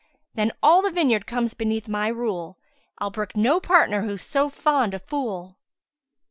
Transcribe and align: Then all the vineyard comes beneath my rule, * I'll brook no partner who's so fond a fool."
Then 0.33 0.51
all 0.63 0.81
the 0.81 0.89
vineyard 0.89 1.27
comes 1.27 1.53
beneath 1.53 1.87
my 1.87 2.07
rule, 2.07 2.57
* 2.79 2.97
I'll 2.97 3.11
brook 3.11 3.35
no 3.37 3.59
partner 3.59 4.01
who's 4.01 4.23
so 4.23 4.49
fond 4.49 4.95
a 4.95 4.99
fool." 4.99 5.59